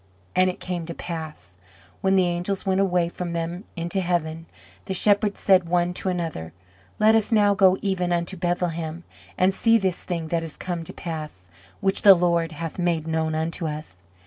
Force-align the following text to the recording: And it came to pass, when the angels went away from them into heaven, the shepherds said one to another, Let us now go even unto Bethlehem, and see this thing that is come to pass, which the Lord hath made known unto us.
And 0.35 0.49
it 0.49 0.59
came 0.59 0.87
to 0.87 0.95
pass, 0.95 1.57
when 2.01 2.15
the 2.15 2.25
angels 2.25 2.65
went 2.65 2.81
away 2.81 3.07
from 3.07 3.33
them 3.33 3.65
into 3.75 4.01
heaven, 4.01 4.47
the 4.85 4.95
shepherds 4.95 5.39
said 5.39 5.69
one 5.69 5.93
to 5.93 6.09
another, 6.09 6.53
Let 6.97 7.13
us 7.13 7.31
now 7.31 7.53
go 7.53 7.77
even 7.83 8.11
unto 8.11 8.35
Bethlehem, 8.35 9.03
and 9.37 9.53
see 9.53 9.77
this 9.77 10.03
thing 10.03 10.29
that 10.29 10.41
is 10.41 10.57
come 10.57 10.83
to 10.85 10.91
pass, 10.93 11.49
which 11.81 12.01
the 12.01 12.15
Lord 12.15 12.53
hath 12.53 12.79
made 12.79 13.05
known 13.05 13.35
unto 13.35 13.67
us. 13.67 13.97